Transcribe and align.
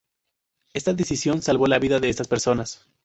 Esta 0.73 0.95
decisión 0.95 1.43
salvó 1.43 1.67
la 1.67 1.77
vida 1.77 1.99
de 1.99 2.09
estas 2.09 2.27
personas. 2.27 2.87